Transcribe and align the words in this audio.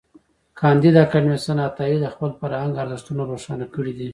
کانديد 0.59 0.95
اکاډميسن 1.05 1.57
عطايي 1.67 1.97
د 2.01 2.05
خپل 2.13 2.29
فرهنګ 2.39 2.73
ارزښتونه 2.83 3.21
روښانه 3.31 3.65
کړي 3.75 3.93
دي. 3.99 4.07